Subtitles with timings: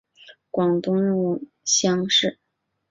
[0.49, 2.39] 广东壬午乡试。